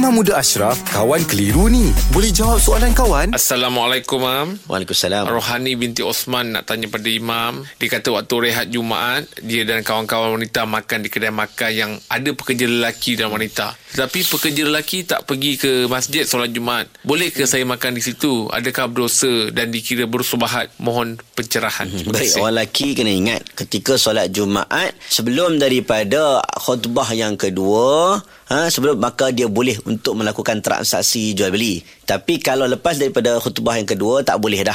[0.00, 1.92] Imam Muda Ashraf, kawan keliru ni.
[2.08, 3.36] Boleh jawab soalan kawan?
[3.36, 4.56] Assalamualaikum, Mam.
[4.64, 5.28] Waalaikumsalam.
[5.28, 7.68] Rohani binti Osman nak tanya pada Imam.
[7.76, 12.32] Dia kata waktu rehat Jumaat, dia dan kawan-kawan wanita makan di kedai makan yang ada
[12.32, 13.76] pekerja lelaki dan wanita.
[13.76, 16.88] Tetapi pekerja lelaki tak pergi ke masjid solat Jumaat.
[17.04, 18.48] Boleh ke saya makan di situ?
[18.48, 20.72] Adakah berdosa dan dikira bersubahat?
[20.80, 21.92] Mohon pencerahan.
[21.92, 28.16] Terima Baik, orang lelaki kena ingat ketika solat Jumaat sebelum daripada khutbah yang kedua,
[28.48, 31.82] ha, sebelum maka dia boleh untuk melakukan transaksi jual beli.
[32.06, 34.74] Tapi kalau lepas daripada khutbah yang kedua tak boleh dah.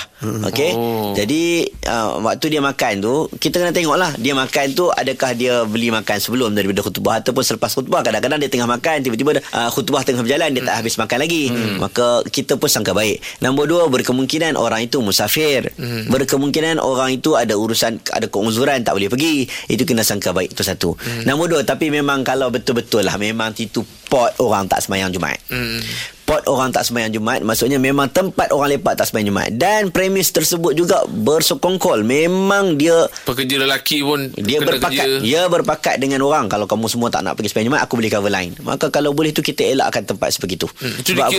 [0.52, 0.72] Okey.
[0.76, 1.12] Oh.
[1.16, 5.92] Jadi uh, waktu dia makan tu kita kena tengoklah dia makan tu adakah dia beli
[5.92, 8.04] makan sebelum daripada khutbah ataupun selepas khutbah.
[8.04, 11.52] Kadang-kadang dia tengah makan tiba-tiba uh, khutbah tengah berjalan dia tak habis makan lagi.
[11.80, 13.20] Maka kita pun sangka baik.
[13.44, 15.76] Nombor dua berkemungkinan orang itu musafir.
[16.08, 19.44] Berkemungkinan orang itu ada urusan ada keuzuran tak boleh pergi.
[19.68, 20.96] Itu kena sangka baik itu satu.
[21.28, 25.40] Nombor dua tapi memang kalau betul-betul lah memang itu pot orang tak semayang Jumaat.
[25.50, 25.82] Hmm.
[26.26, 29.50] Pot orang tak sembahyang Jumaat Maksudnya memang tempat orang lepak tak sembahyang Jumaat.
[29.54, 35.22] Dan premis tersebut juga bersekongkol Memang dia Pekerja lelaki pun dia berpakat kerja.
[35.22, 36.50] dia berpakat dengan orang.
[36.50, 39.30] Kalau kamu semua tak nak pergi sembahyang Jumaat aku boleh cover lain maka kalau boleh
[39.30, 40.98] tu kita elakkan tempat sebegitu Hmm.
[40.98, 41.36] Itu Sebab tak,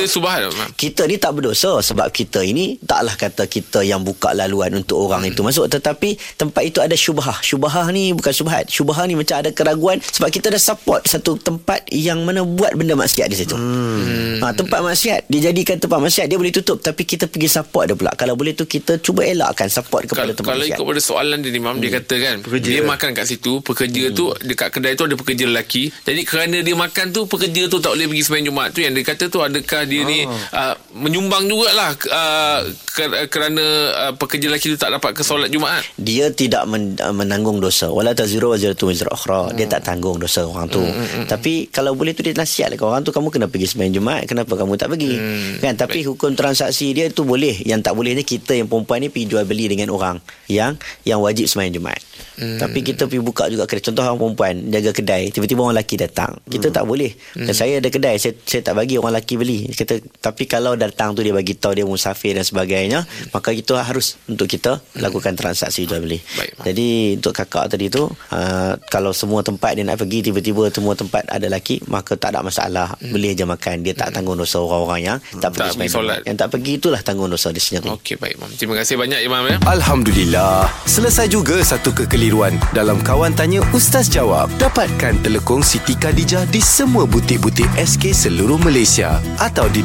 [0.55, 0.71] Mam?
[0.79, 1.83] kita ni tak berdosa.
[1.83, 5.43] Sebab kita ini taklah kata kita yang buka laluan untuk orang itu.
[5.43, 7.37] Masuk tetapi tempat itu ada syubhah.
[7.43, 8.71] Syubhah ni bukan syubhat.
[8.71, 12.95] Syubhah ni macam ada keraguan sebab kita dah support satu tempat yang mana buat benda
[12.95, 13.57] maksiat di situ.
[13.57, 14.41] Hmm.
[14.41, 15.21] ha, tempat maksiat.
[15.31, 16.81] Dia jadikan tempat maksiat dia boleh tutup.
[16.81, 18.13] Tapi kita pergi support dia pula.
[18.17, 20.79] Kalau boleh tu kita cuba elakkan support kepada Kalau, tempat kalau maksiat.
[20.79, 22.69] ikut pada soalan dia ni Mam Dia kata kan Pekerja.
[22.69, 25.89] Dia makan kat situ Pekerja tu Dekat kedai tu ada pekerja lelaki.
[26.05, 28.71] Jadi kerana dia makan tu Pekerja tu tak boleh pergi sembahyang Jumaat.
[28.75, 34.13] Tu Yang dia kata tu Adakah dia ni uh, Menyumbang jugalah uh, ker- Kerana uh,
[34.17, 35.85] pekerja lelaki tu Tak dapat ke solat Jumaat?
[35.95, 37.93] Dia tidak men, uh, menanggung dosa.
[37.93, 39.53] Wala taziru waziratu wizra ukhra.
[39.53, 40.81] Dia tak tanggung dosa orang tu.
[41.29, 44.57] Tapi kalau boleh tu dia nasihat ke orang tu kamu kena pergi sembahyang Jumaat kenapa
[44.57, 45.13] kamu tak pergi?
[45.61, 45.77] Kan?
[45.77, 47.61] Tapi hukum transaksi dia tu boleh.
[47.61, 50.17] Yang tak bolehnya kita yang perempuan ni pergi jual beli dengan orang
[50.49, 52.01] yang yang wajib sembahyang Jumaat.
[52.37, 53.85] Tapi kita pergi buka juga kedai.
[53.85, 56.37] Contoh orang perempuan jaga kedai tiba-tiba orang lelaki datang.
[56.45, 57.13] Kita tak boleh.
[57.33, 59.69] Dan saya ada kedai saya, saya tak bagi orang lelaki beli.
[59.69, 63.05] Kita tapi kalau datang tu dia bagi tahu dia musafir dan sebagainya
[63.35, 66.19] maka itu harus untuk kita lakukan transaksi jual beli.
[66.37, 66.53] Baik.
[66.63, 66.89] jadi
[67.19, 71.47] untuk kakak tadi tu uh, kalau semua tempat dia nak pergi tiba-tiba semua tempat ada
[71.47, 72.95] lelaki maka tak ada masalah.
[73.01, 73.83] Boleh je makan.
[73.87, 76.19] Dia tak tanggung dosa orang-orang yang tak pergi Tak pergi solat.
[76.27, 77.89] Yang tak pergi itulah tanggung dosa dia sendiri.
[77.97, 78.51] Okey baik Mam.
[78.57, 79.57] Terima kasih banyak Imam ya.
[79.65, 80.69] Alhamdulillah.
[80.85, 84.53] Selesai juga satu kekeliruan dalam Kawan Tanya Ustaz Jawab.
[84.61, 89.81] Dapatkan telekong Siti Khadijah di semua butik-butik SK seluruh Malaysia atau di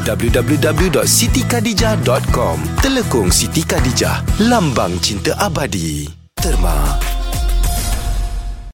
[0.92, 2.60] www.sitikadijah.com.
[2.84, 6.04] Telekong Siti Khadijah, lambang cinta abadi.
[6.36, 7.00] Terma